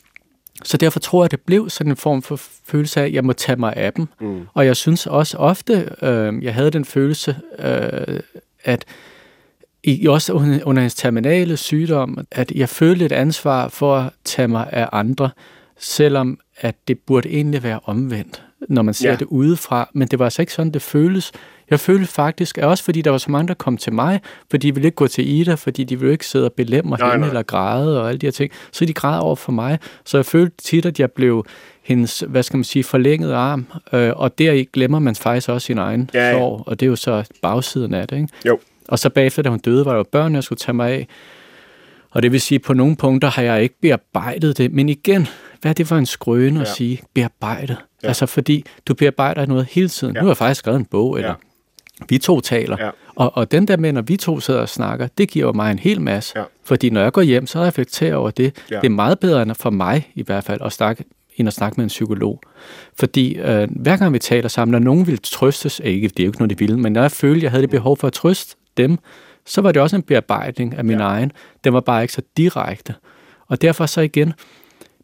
[0.65, 3.33] så derfor tror jeg, det blev sådan en form for følelse af, at jeg må
[3.33, 4.09] tage mig af dem.
[4.21, 4.41] Mm.
[4.55, 8.21] Og jeg synes også ofte, øh, jeg havde den følelse, øh,
[8.65, 8.85] at
[9.85, 14.49] i, også under, under hendes terminale sygdom, at jeg følte et ansvar for at tage
[14.49, 15.31] mig af andre,
[15.79, 19.17] selvom at det burde egentlig være omvendt, når man ser ja.
[19.17, 19.91] det udefra.
[19.93, 21.33] Men det var altså ikke sådan, det føles.
[21.73, 24.67] Jeg følte faktisk, at også fordi der var så mange, der kom til mig, fordi
[24.67, 27.21] de ville ikke gå til Ida, fordi de ville ikke sidde og belemre nej, hende
[27.21, 27.29] nej.
[27.29, 29.79] eller græde og alle de her ting, så de græd over for mig.
[30.05, 31.47] Så jeg følte tit, at jeg blev
[31.83, 35.79] hendes, hvad skal man sige, forlængede arm, øh, og der glemmer man faktisk også sin
[35.79, 36.33] egen ja, ja.
[36.33, 38.29] sorg, og det er jo så bagsiden af det, ikke?
[38.47, 38.59] Jo.
[38.89, 41.09] Og så bagefter, da hun døde, var der jo børn, jeg skulle tage mig af,
[42.11, 45.27] og det vil sige, at på nogle punkter har jeg ikke bearbejdet det, men igen,
[45.61, 46.61] hvad er det for en skrøne ja.
[46.61, 47.77] at sige, bearbejdet?
[48.03, 48.09] Ja.
[48.09, 50.15] Altså fordi du bearbejder noget hele tiden.
[50.15, 50.21] Ja.
[50.21, 51.35] Nu har jeg faktisk skrevet en bog, eller ja
[52.09, 52.77] vi to taler.
[52.81, 52.91] Ja.
[53.15, 55.79] Og, og den der med, når vi to sidder og snakker, det giver mig en
[55.79, 56.39] hel masse.
[56.39, 56.45] Ja.
[56.65, 58.63] Fordi når jeg går hjem, så reflekterer jeg over det.
[58.71, 58.77] Ja.
[58.77, 61.05] Det er meget bedre end for mig i hvert fald at snakke
[61.37, 62.41] end at snakke med en psykolog.
[62.99, 66.29] Fordi øh, hver gang vi taler sammen, når nogen vil trøstes, ikke, det er jo
[66.29, 68.13] ikke noget, de vil, men når jeg følte, at jeg havde det behov for at
[68.13, 68.99] trøste dem,
[69.47, 71.05] så var det også en bearbejdning af min ja.
[71.05, 71.33] egen.
[71.65, 72.95] Den var bare ikke så direkte.
[73.49, 74.33] Og derfor så igen,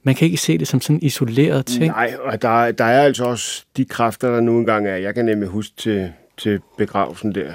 [0.02, 1.86] man kan ikke se det som sådan en isoleret ting.
[1.86, 4.96] Nej, og der, der er altså også de kræfter, der nu engang er.
[4.96, 7.52] Jeg kan nemlig huske til til begravelsen der.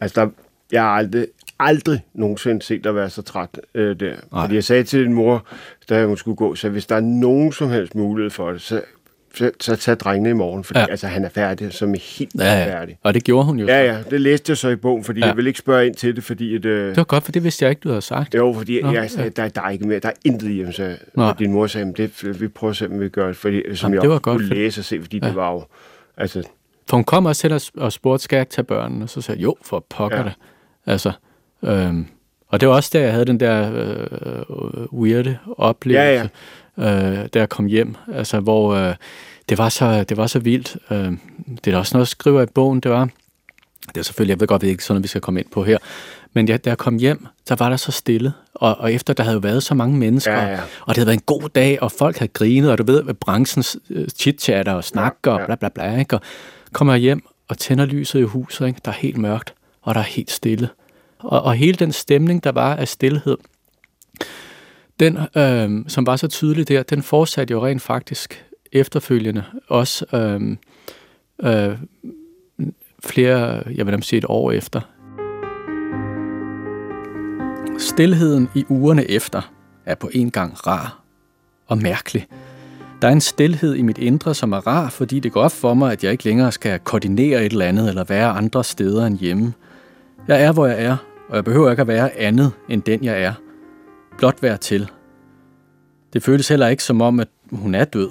[0.00, 0.30] Altså, der,
[0.72, 1.26] jeg har aldrig,
[1.58, 4.14] aldrig nogensinde set dig være så træt øh, der.
[4.32, 4.42] Nej.
[4.42, 5.46] Fordi jeg sagde til din mor,
[5.88, 8.82] da hun skulle gå, så hvis der er nogen som helst mulighed for det, så,
[9.34, 10.86] så, så tag drengene i morgen, fordi ja.
[10.90, 12.78] altså, han er færdig, som er helt ja, ja.
[12.78, 12.98] færdig.
[13.02, 13.66] Og det gjorde hun jo.
[13.66, 15.26] Ja, ja, det læste jeg så i bogen, fordi ja.
[15.26, 16.54] jeg vil ikke spørge ind til det, fordi...
[16.54, 18.34] At, øh, det var godt, for det vidste jeg ikke, du havde sagt.
[18.34, 19.42] Jo, fordi Nå, jeg sagde, ja.
[19.42, 20.96] der, der er ikke mere, der er intet i ham, så
[21.38, 23.94] din mor sagde, det, vi prøver at se, om vi gør det, fordi, som Jamen,
[23.94, 25.28] jeg det var godt, kunne læse og se, fordi ja.
[25.28, 25.64] det var jo...
[26.16, 26.42] Altså,
[26.88, 29.04] for hun kom også til og spurgte, skal jeg ikke tage børnene?
[29.04, 30.24] Og så sagde jeg, jo, for pokker ja.
[30.24, 30.32] det.
[30.86, 31.12] Altså,
[31.62, 32.06] øhm,
[32.48, 36.30] Og det var også der, jeg havde den der øh, weirde oplevelse,
[36.78, 37.22] ja, ja.
[37.22, 38.94] Øh, da jeg kom hjem, altså hvor øh,
[39.48, 40.76] det, var så, det var så vildt.
[40.90, 41.12] Øh,
[41.64, 43.08] det er også noget, jeg skriver i bogen, det var,
[43.88, 45.48] det er selvfølgelig, jeg ved godt, det er ikke sådan, at vi skal komme ind
[45.52, 45.78] på her,
[46.32, 48.32] men ja, da jeg kom hjem, så var der så stille.
[48.54, 50.60] Og, og efter der havde været så mange mennesker, ja, ja.
[50.80, 53.14] og det havde været en god dag, og folk havde grinet, og du ved, hvad
[53.14, 55.42] branchens uh, chit-chatter og snakker, ja, ja.
[55.42, 56.16] og bla bla bla, ikke?
[56.16, 56.22] Og
[56.72, 58.80] kommer jeg hjem og tænder lyset i huset, ikke?
[58.84, 60.68] der er helt mørkt, og der er helt stille.
[61.18, 63.36] Og, og hele den stemning, der var af stillhed,
[65.00, 70.56] den, øh, som var så tydelig der, den fortsatte jo rent faktisk efterfølgende også øh,
[71.42, 71.78] øh,
[73.04, 74.80] flere, jeg vil sige et år efter.
[77.78, 79.52] Stilheden i ugerne efter
[79.86, 81.02] er på en gang rar
[81.66, 82.26] og mærkelig.
[83.02, 85.74] Der er en stillhed i mit indre, som er rar, fordi det går op for
[85.74, 89.18] mig, at jeg ikke længere skal koordinere et eller andet eller være andre steder end
[89.18, 89.52] hjemme.
[90.28, 90.96] Jeg er, hvor jeg er,
[91.28, 93.32] og jeg behøver ikke at være andet end den, jeg er.
[94.18, 94.90] Blot være til.
[96.12, 98.10] Det føles heller ikke som om, at hun er død.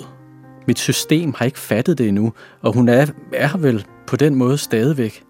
[0.67, 4.57] Mit system har ikke fattet det endnu, og hun er, er vel på den måde
[4.57, 5.23] stadigvæk.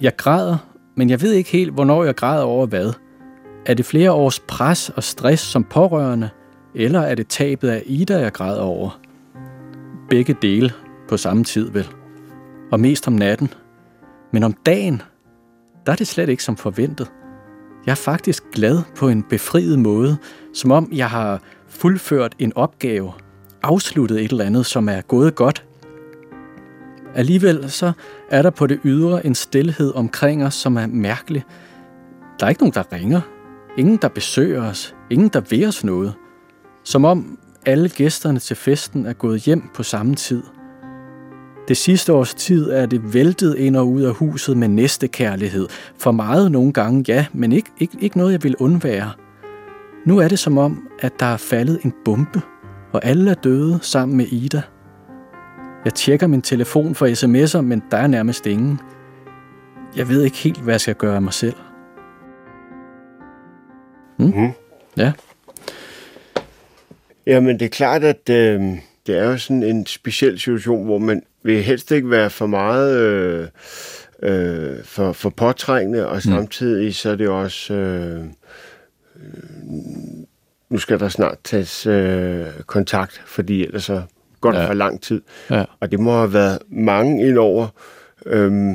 [0.00, 0.56] Jeg græder,
[0.96, 2.92] men jeg ved ikke helt, hvornår jeg græder over hvad–
[3.66, 6.30] er det flere års pres og stress som pårørende,
[6.78, 9.00] eller er det tabet af Ida, jeg græder over?
[10.10, 10.72] Begge dele
[11.08, 11.88] på samme tid vel.
[12.72, 13.48] Og mest om natten.
[14.32, 15.02] Men om dagen,
[15.86, 17.10] der er det slet ikke som forventet.
[17.86, 20.16] Jeg er faktisk glad på en befriet måde,
[20.54, 23.12] som om jeg har fuldført en opgave,
[23.62, 25.64] afsluttet et eller andet, som er gået godt.
[27.14, 27.92] Alligevel så
[28.30, 31.44] er der på det ydre en stillhed omkring os, som er mærkelig.
[32.40, 33.20] Der er ikke nogen, der ringer.
[33.78, 34.94] Ingen, der besøger os.
[35.10, 36.14] Ingen, der ved os noget.
[36.88, 40.42] Som om alle gæsterne til festen er gået hjem på samme tid.
[41.68, 45.68] Det sidste års tid er det væltet ind og ud af huset med næste kærlighed.
[45.98, 49.10] For meget nogle gange, ja, men ikke, ikke, ikke noget, jeg vil undvære.
[50.06, 52.42] Nu er det som om, at der er faldet en bombe,
[52.92, 54.62] og alle er døde sammen med Ida.
[55.84, 58.80] Jeg tjekker min telefon for sms'er, men der er nærmest ingen.
[59.96, 61.56] Jeg ved ikke helt, hvad jeg skal gøre af mig selv.
[64.18, 64.24] Mm.
[64.24, 64.50] Mm.
[64.96, 65.12] Ja.
[67.28, 68.60] Jamen, det er klart, at øh,
[69.06, 72.98] det er jo sådan en speciel situation, hvor man vil helst ikke være for meget
[72.98, 73.48] øh,
[74.22, 76.20] øh, for, for påtrængende, og mm.
[76.20, 77.74] samtidig så er det også...
[77.74, 78.24] Øh,
[80.68, 84.02] nu skal der snart tages øh, kontakt, fordi ellers så
[84.40, 84.68] går det ja.
[84.68, 85.22] for lang tid.
[85.50, 85.64] Ja.
[85.80, 87.68] Og det må have været mange indover.
[88.26, 88.72] Øh,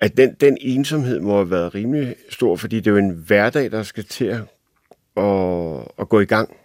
[0.00, 3.70] at den, den ensomhed må have været rimelig stor, fordi det er jo en hverdag,
[3.70, 4.40] der skal til at,
[5.16, 6.56] at, at gå i gang.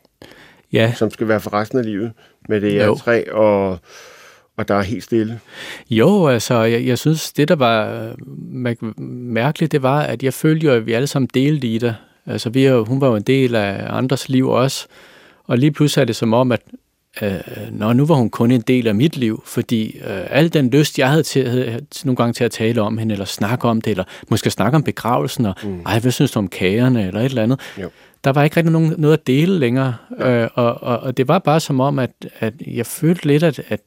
[0.74, 0.94] Ja.
[0.94, 2.12] Som skal være for resten af livet
[2.50, 3.80] med det her træ, og,
[4.58, 5.40] og der er helt stille.
[5.90, 8.08] Jo, altså, jeg, jeg synes, det der var
[9.08, 11.96] mærkeligt, det var, at jeg følte jo, at vi alle sammen delte i det.
[12.26, 14.88] Altså, vi, hun var jo en del af andres liv også,
[15.44, 16.62] og lige pludselig er det som om, at
[17.22, 17.32] øh,
[17.72, 21.00] nå, nu var hun kun en del af mit liv, fordi øh, al den lyst,
[21.00, 23.92] jeg havde til, havde, nogle gange til at tale om hende, eller snakke om det,
[23.92, 25.82] eller måske snakke om begravelsen, og mm.
[25.86, 27.90] ej, hvad synes du om kagerne, eller et eller andet, jo.
[28.24, 31.40] Der var ikke rigtig nogen, noget at dele længere, øh, og, og, og det var
[31.40, 33.82] bare som om, at, at jeg følte lidt, at, at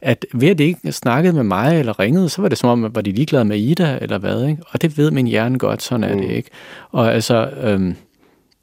[0.00, 2.84] at ved at de ikke snakkede med mig eller ringede, så var det som om,
[2.84, 4.62] at var de ligeglade med Ida eller hvad, ikke?
[4.68, 6.20] Og det ved min hjerne godt, sådan er mm.
[6.20, 6.50] det ikke.
[6.90, 7.96] Og altså, øhm,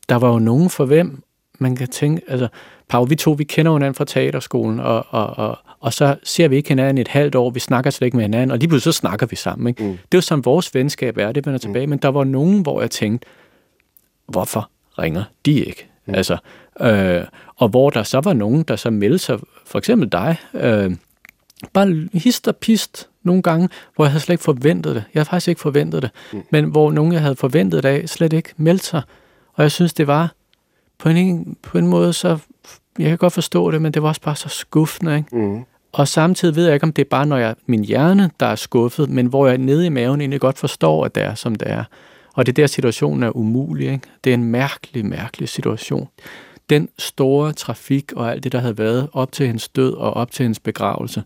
[0.09, 1.23] der var jo nogen for hvem,
[1.59, 2.47] man kan tænke, altså,
[2.89, 6.55] Pau, vi to, vi kender hinanden fra teaterskolen, og, og, og, og så ser vi
[6.55, 8.99] ikke hinanden et halvt år, vi snakker slet ikke med hinanden, og lige pludselig så
[8.99, 9.67] snakker vi sammen.
[9.67, 9.83] Ikke?
[9.83, 9.89] Mm.
[9.89, 11.89] Det er jo sådan, vores venskab er, det vender tilbage, mm.
[11.89, 13.27] men der var nogen, hvor jeg tænkte,
[14.27, 15.89] hvorfor ringer de ikke?
[16.05, 16.15] Mm.
[16.15, 16.37] Altså,
[16.81, 17.23] øh,
[17.55, 20.95] og hvor der så var nogen, der så meldte sig, for eksempel dig, øh,
[21.73, 25.03] bare hist og pist nogle gange, hvor jeg havde slet ikke forventet det.
[25.13, 26.11] Jeg havde faktisk ikke forventet det.
[26.33, 26.43] Mm.
[26.49, 29.01] Men hvor nogen, jeg havde forventet det af, slet ikke meldte sig.
[29.53, 30.33] Og jeg synes, det var
[30.97, 32.37] på en, på en måde så
[32.99, 35.17] jeg kan godt forstå det, men det var også bare så skuffende.
[35.17, 35.35] Ikke?
[35.37, 35.65] Mm.
[35.91, 38.55] Og samtidig ved jeg ikke, om det er bare når jeg, min hjerne, der er
[38.55, 41.71] skuffet, men hvor jeg nede i maven egentlig godt forstår, at det er, som det
[41.71, 41.83] er.
[42.35, 43.87] Og det er der, situationen er umulig.
[43.91, 44.07] Ikke?
[44.23, 46.07] Det er en mærkelig, mærkelig situation.
[46.69, 50.31] Den store trafik og alt det, der havde været op til hendes død og op
[50.31, 51.23] til hendes begravelse.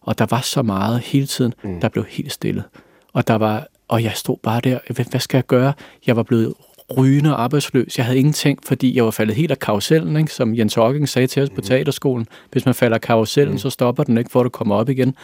[0.00, 1.80] Og der var så meget hele tiden, mm.
[1.80, 2.64] der blev helt stille.
[3.12, 4.78] Og der var og jeg stod bare der,
[5.10, 5.72] hvad skal jeg gøre?
[6.06, 6.54] Jeg var blevet
[6.98, 7.98] rygende arbejdsløs.
[7.98, 10.34] Jeg havde ingenting, fordi jeg var faldet helt af karusellen, ikke?
[10.34, 11.64] som Jens Hocking sagde til os på mhm.
[11.64, 12.26] teaterskolen.
[12.52, 13.58] Hvis man falder af karusellen, mm.
[13.58, 15.14] så stopper den ikke, for at komme op igen.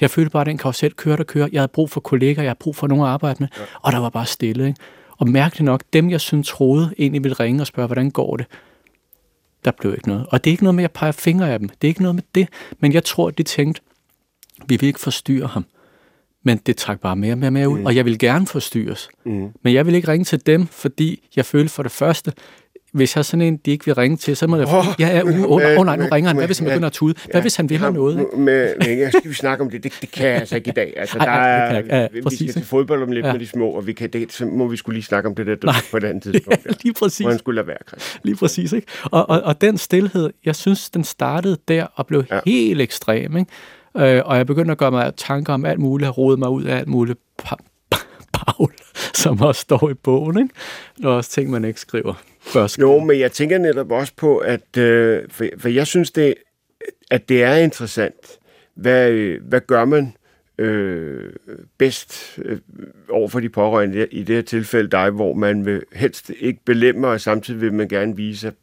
[0.00, 1.50] Jeg følte bare, at den karusel kørte og kørte.
[1.52, 3.62] Jeg havde brug for kolleger, jeg havde brug for nogen at arbejde med, ja.
[3.82, 4.66] og der var bare stille.
[4.66, 4.80] Ikke?
[5.18, 8.46] Og mærkeligt nok, dem jeg synes troede egentlig ville ringe og spørge, hvordan går det?
[9.64, 10.26] Der blev ikke noget.
[10.28, 11.68] Og det er ikke noget med, at jeg peger fingre af dem.
[11.68, 12.48] Det er ikke noget med det.
[12.80, 13.80] Men jeg tror, at de tænkte,
[14.66, 15.64] vi vil ikke forstyrre ham.
[16.46, 17.86] Men det trak bare mere og mere, mere ud, Mm.
[17.86, 19.08] og jeg ville gerne forstyrres.
[19.24, 19.48] Mm.
[19.62, 22.32] Men jeg ville ikke ringe til dem, fordi jeg følte for det første,
[22.92, 24.66] hvis jeg er sådan en, de ikke vil ringe til, så må jeg...
[24.74, 26.36] Åh, ja, ja, uh, uh, men- uh, oh, nej, nu men- ringer han.
[26.36, 27.14] Hvad men- hvis han begynder at tude?
[27.30, 28.18] Hvad hvis han vil have Ham- noget?
[28.20, 28.36] Ikke?
[28.36, 29.84] Med, med, jeg skal vi snakke om det?
[29.84, 29.92] det?
[30.00, 30.92] Det kan jeg altså ikke i dag.
[30.96, 32.00] Altså, Ej, der er, kan jeg.
[32.12, 33.32] Ja, vi præcis, skal til fodbold om lidt Ja.
[33.32, 35.46] med de små, og vi kan, det, så må vi skulle lige snakke om det
[35.46, 35.74] der Nej.
[35.90, 36.66] på et andet tidspunkt.
[36.66, 37.18] Ja, lige præcis.
[37.24, 38.20] Hvordan skulle lade være, Christian?
[38.24, 38.86] Lige præcis, ikke?
[39.04, 42.40] Og, og, og den stillhed, jeg synes, den startede der og blev ja.
[42.46, 43.50] helt ekstrem, ikke?
[43.98, 46.64] Øh, og jeg begyndte at gøre mig tanker om alt muligt, at rode mig ud
[46.64, 48.72] af alt muligt pa- pa- Paul,
[49.14, 50.54] som også står i bogen, ikke?
[51.02, 52.78] Der er også ting, man ikke skriver først.
[52.78, 56.34] Jo, men jeg tænker netop også på, at øh, for, for jeg synes, det,
[57.10, 58.38] at det er interessant.
[58.74, 60.14] Hvad, øh, hvad gør man
[60.58, 61.32] øh,
[61.78, 62.58] bedst øh,
[63.10, 67.08] over for de pårørende, i det her tilfælde dig, hvor man vil helst ikke belemme,
[67.08, 68.54] og samtidig vil man gerne vise, at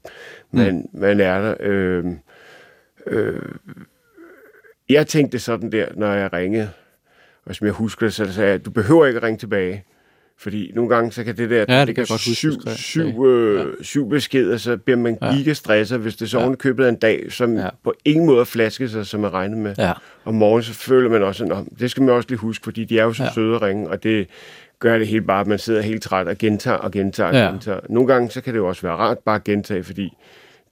[0.51, 0.99] man, mm.
[0.99, 1.55] man er der.
[1.59, 2.05] Øh,
[3.07, 3.41] øh,
[4.89, 6.69] jeg tænkte sådan der, når jeg ringede,
[7.45, 9.83] og som jeg husker det, så sagde jeg, du behøver ikke at ringe tilbage.
[10.37, 12.59] Fordi nogle gange, så kan det der, det der kan jeg godt huske, syv, du
[12.61, 12.75] skrev.
[12.75, 15.33] syv, øh, syv beskeder, så bliver man Ja.
[15.35, 16.55] gigastresset, hvis det så Ja.
[16.55, 17.69] købet en dag, som Ja.
[17.83, 19.75] på ingen måde er flasket sig, som er regnet med.
[19.77, 19.91] Ja,
[20.25, 22.99] Om morgenen, så føler man også, at det skal man også lige huske, fordi de
[22.99, 23.29] er jo så Ja.
[23.33, 24.27] søde at ringe, og det
[24.79, 27.49] gør det helt bare, at man sidder helt træt og gentager og gentager og Ja.
[27.51, 27.79] gentager.
[27.89, 30.17] Nogle gange, så kan det jo også være rart bare at gentage, fordi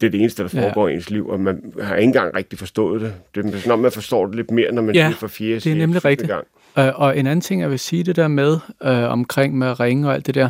[0.01, 0.65] det er det eneste, der Ja.
[0.67, 3.13] foregår i ens liv, og man har ikke engang rigtig forstået det.
[3.35, 5.59] Det er sådan, om man forstår det lidt mere, når man Ja, siger for fjerde,
[5.59, 6.29] det er nemlig rigtigt.
[6.31, 6.47] gang.
[6.79, 9.79] Øh, og en anden ting, jeg vil sige det der med, øh, omkring med at
[9.79, 10.49] ringe og alt det der,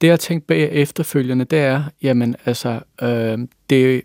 [0.00, 3.38] det jeg har tænkt bag efterfølgende, det er, jamen altså, øh,
[3.70, 4.02] det,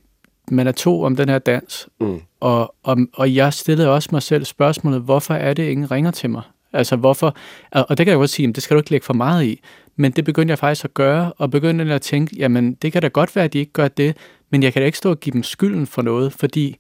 [0.52, 2.20] man er to om den her dans, Mm.
[2.40, 6.30] og, og, og jeg stillede også mig selv spørgsmålet, hvorfor er det, ingen ringer til
[6.30, 6.42] mig?
[6.74, 7.36] Altså hvorfor,
[7.72, 9.62] og det kan jeg godt sige, at det skal du ikke lægge for meget i,
[9.96, 13.08] men det begyndte jeg faktisk at gøre, og begyndte at tænke, jamen det kan da
[13.08, 14.18] godt være, at de ikke gør det,
[14.50, 16.78] men jeg kan da ikke stå og give dem skylden for noget, fordi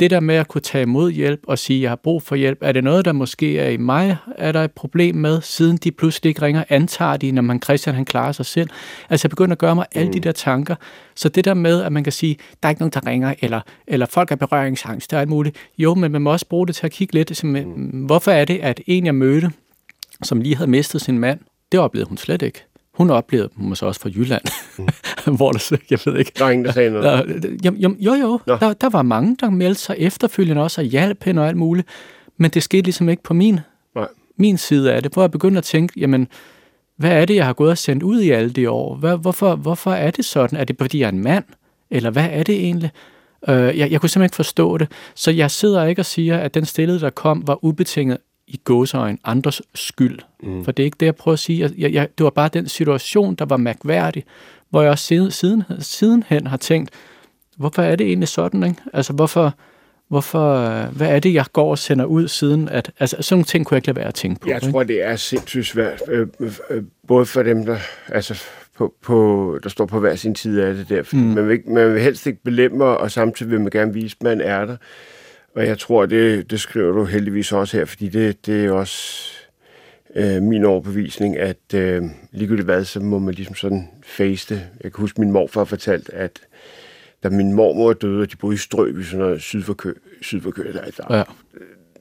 [0.00, 2.36] det der med at kunne tage imod hjælp og sige, at jeg har brug for
[2.36, 5.76] hjælp, er det noget, der måske er i mig, er der et problem med, siden
[5.76, 8.70] de pludselig ikke ringer, antager de, når man Christian han klarer sig selv.
[9.10, 10.74] Altså jeg begynder at gøre mig alle de der tanker.
[11.14, 13.60] Så det der med, at man kan sige, der er ikke nogen, der ringer, eller,
[13.86, 15.56] eller folk er berøringsangst, der er alt muligt.
[15.78, 17.54] Jo, men man må også bruge det til at kigge lidt, som,
[18.06, 19.50] hvorfor er det, at en jeg mødte,
[20.22, 21.40] som lige havde mistet sin mand,
[21.72, 22.64] det oplevede hun slet ikke.
[22.96, 24.42] Hun oplevede dem så også fra Jylland,
[25.36, 27.42] hvor der, så- jeg ved ikke, Der er ingen, der sagde noget.
[27.42, 28.40] der, jo, jo, jo, jo.
[28.46, 28.56] Nå.
[28.56, 31.88] Der, der var mange, der meldte sig efterfølgende også og hjalp hende og alt muligt.
[32.36, 33.60] Men det skete ligesom ikke på min,
[33.94, 34.06] Nej.
[34.36, 36.28] min side af det, hvor jeg begyndte at tænke, jamen,
[36.96, 38.94] hvad er det, jeg har gået og sendt ud i alle de år?
[38.96, 40.58] Hvad, hvorfor, hvorfor er det sådan?
[40.58, 41.44] Er det fordi, jeg er en mand?
[41.90, 42.90] Eller hvad er det egentlig?
[43.48, 44.88] Øh, jeg, jeg kunne simpelthen ikke forstå det.
[45.14, 49.18] Så jeg sidder ikke og siger, at den stillede, der kom, var ubetinget i gåseøjne
[49.24, 50.18] andres skyld.
[50.42, 50.64] Mm.
[50.64, 51.60] For det er ikke det, jeg prøver at sige.
[51.60, 54.24] Jeg, jeg, jeg, det var bare den situation, der var mærkværdig,
[54.70, 56.90] hvor jeg også siden, siden, sidenhen har tænkt,
[57.56, 58.62] hvorfor er det egentlig sådan?
[58.64, 58.76] Ikke?
[58.92, 59.54] Altså, hvorfor,
[60.08, 62.68] hvorfor, øh, hvad er det, jeg går og sender ud siden?
[62.68, 64.48] At, altså, sådan nogle ting kunne jeg ikke lade være at tænke på.
[64.48, 64.72] Jeg ikke?
[64.72, 66.26] tror, det er sindssygt svært, øh,
[66.70, 67.78] øh, både for dem, der,
[68.08, 68.42] altså,
[68.76, 71.02] på, på, der står på hver sin side af det der.
[71.12, 71.18] Mm.
[71.18, 74.24] Man, vil, ikke- man vil helst ikke belemme, og samtidig vil man gerne vise, at
[74.24, 74.76] man er der.
[75.56, 79.28] Og jeg tror, det, det skriver du heldigvis også her, fordi det, det er også
[80.14, 84.62] øh, min overbevisning, at øh, ligegyldigt hvad, så må man ligesom sådan face det.
[84.84, 86.40] Jeg kan huske, min morfar fortalte, at
[87.22, 89.92] da min mormor døde, og de boede i Strøby, sådan noget syd for Kø,
[90.22, 91.22] syd for Kø der, der, Ja.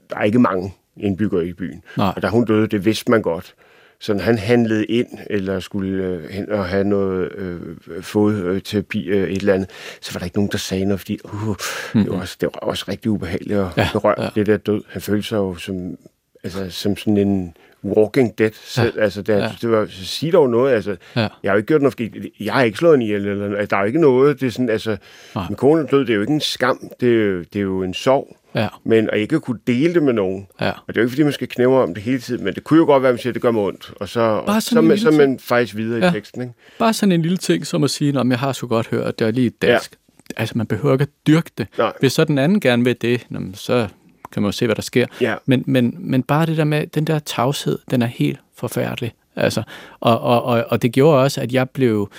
[0.09, 1.83] der er ikke mange indbyggere i byen.
[1.97, 2.13] Nej.
[2.15, 3.55] Og da hun døde, det vidste man godt.
[3.99, 7.59] Så når han handlede ind, eller skulle øh, hen og have noget øh,
[8.01, 9.69] fodterapi, øh, et eller andet,
[10.01, 12.03] så var der ikke nogen, der sagde noget, fordi uh, mm-hmm.
[12.03, 14.29] det, var også, det var også rigtig ubehageligt at Ja, berøre ja.
[14.35, 14.81] det der død.
[14.89, 15.97] Han følte sig jo som,
[16.45, 17.53] altså, som sådan en
[17.83, 18.93] walking dead selv.
[18.97, 19.03] Ja.
[19.03, 19.49] Altså, det, Ja.
[19.61, 20.73] det var, så sig dog noget.
[20.73, 21.19] Altså, Ja.
[21.21, 23.27] Jeg har jo ikke gjort noget, jeg har ikke slået en ihjel.
[23.27, 23.69] Eller, noget.
[23.69, 24.39] der er jo ikke noget.
[24.41, 24.97] Det er sådan, altså,
[25.35, 25.45] Nej.
[25.49, 26.89] min kone er død, det er jo ikke en skam.
[26.99, 28.37] Det er jo, det er jo en sorg.
[28.55, 30.47] Ja, Men at ikke kunne dele det med nogen.
[30.61, 30.69] ja.
[30.69, 32.63] Og det er jo ikke, fordi man skal knæve om det hele tiden, men det
[32.63, 33.91] kunne jo godt være, at man siger, at det gør mig ondt.
[33.95, 36.09] Og så, og så, man, så er man faktisk videre Ja.
[36.09, 36.41] i teksten.
[36.41, 36.53] Ikke?
[36.79, 39.19] Bare sådan en lille ting, som at sige, at jeg har så godt hørt, at
[39.19, 39.91] det er lige dansk.
[39.91, 40.41] Ja.
[40.41, 41.67] Altså, man behøver ikke at dyrke det.
[41.77, 41.93] Nej.
[41.99, 43.87] Hvis så den anden gerne vil det, så
[44.35, 45.05] kan man jo se, hvad der sker.
[45.21, 45.35] Ja.
[45.45, 49.13] Men, men, men bare det der med, den der tavshed, den er helt forfærdelig.
[49.35, 49.63] Altså,
[49.99, 52.09] og, og, og, og det gjorde også, at jeg blev,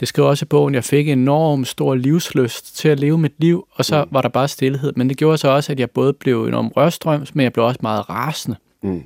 [0.00, 3.34] det skriver også i bogen, jeg fik en enorm stor livsløst til at leve mit
[3.38, 4.08] liv, og så mm.
[4.14, 4.92] var der bare stillhed.
[4.96, 7.80] Men det gjorde så også, at jeg både blev enormt rørstrøms, men jeg blev også
[7.82, 8.56] meget rasende.
[8.82, 9.02] Mm.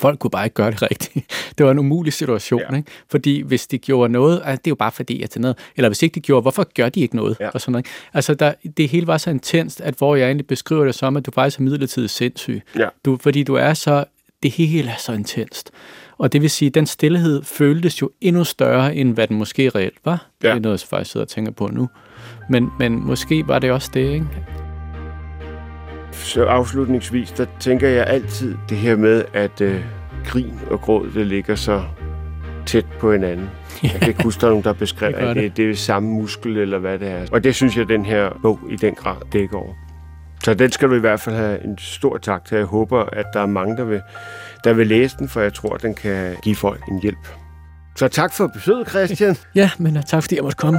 [0.00, 1.50] Folk kunne bare ikke gøre det rigtigt.
[1.58, 2.76] Det var en umulig situation, ja.
[2.76, 2.90] Ikke?
[3.10, 5.58] Fordi hvis de gjorde noget, altså, det er jo bare fordi, at det er noget.
[5.76, 7.36] Eller hvis ikke de gjorde, hvorfor gør de ikke noget?
[7.40, 7.48] Ja.
[7.48, 7.86] Og sådan noget.
[7.86, 7.90] ikke?
[8.14, 11.26] Altså, der, det hele var så intenst, at hvor jeg egentlig beskriver det som, at
[11.26, 12.62] du faktisk er midlertidigt sindssyg.
[12.78, 12.88] Ja.
[13.04, 14.04] Du, fordi du er så,
[14.42, 15.70] det hele er så intenst.
[16.18, 19.68] Og det vil sige, at den stillhed føltes jo endnu større, end hvad den måske
[19.68, 20.26] reelt var.
[20.42, 20.48] Ja.
[20.48, 21.88] Det er noget, jeg faktisk sidder og tænker på nu.
[22.50, 24.26] Men, men måske var det også det, ikke?
[26.18, 29.80] Så afslutningsvis, der tænker jeg altid det her med, at øh,
[30.26, 31.82] grin og gråd, det ligger så
[32.66, 33.50] tæt på hinanden.
[33.82, 36.08] Jeg kan ikke huske, der er nogen, der beskrev, Det at det, det er samme
[36.08, 37.26] muskel, eller hvad det er.
[37.32, 39.74] Og det synes jeg, den her bog i den grad dækker over.
[40.44, 42.56] Så den skal du i hvert fald have en stor tak til.
[42.56, 44.00] Jeg håber, at der er mange, der vil,
[44.64, 47.28] der vil læse den, for jeg tror, den kan give folk en hjælp.
[47.96, 49.36] Så tak for besøget, Christian.
[49.54, 50.78] Ja, men tak fordi jeg måtte komme.